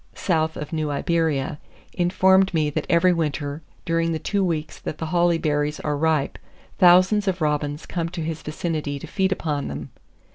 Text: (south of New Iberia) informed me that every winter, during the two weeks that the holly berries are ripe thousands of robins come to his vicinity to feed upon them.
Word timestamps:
(south 0.15 0.57
of 0.57 0.73
New 0.73 0.89
Iberia) 0.89 1.59
informed 1.93 2.55
me 2.55 2.71
that 2.71 2.87
every 2.89 3.13
winter, 3.13 3.61
during 3.85 4.11
the 4.13 4.17
two 4.17 4.43
weeks 4.43 4.79
that 4.79 4.97
the 4.97 5.05
holly 5.05 5.37
berries 5.37 5.79
are 5.81 5.95
ripe 5.95 6.39
thousands 6.79 7.27
of 7.27 7.39
robins 7.39 7.85
come 7.85 8.09
to 8.09 8.23
his 8.23 8.41
vicinity 8.41 8.97
to 8.97 9.05
feed 9.05 9.31
upon 9.31 9.67
them. 9.67 9.91